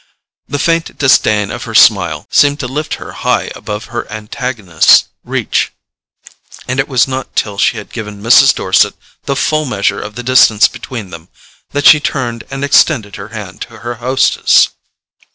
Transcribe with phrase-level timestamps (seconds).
[0.47, 5.71] The faint disdain of her smile seemed to lift her high above her antagonist's reach,
[6.67, 8.55] and it was not till she had given Mrs.
[8.55, 8.95] Dorset
[9.25, 11.29] the full measure of the distance between them
[11.69, 14.69] that she turned and extended her hand to her hostess.